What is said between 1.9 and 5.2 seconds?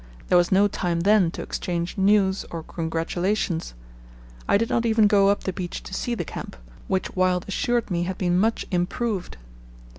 news or congratulations. I did not even